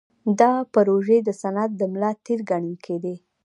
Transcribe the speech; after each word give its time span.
دا 0.39 0.53
پروژې 0.73 1.17
د 1.23 1.29
صنعت 1.41 1.71
د 1.77 1.81
ملا 1.91 2.11
تیر 2.25 2.39
ګڼل 2.49 2.75
کېدې. 2.85 3.15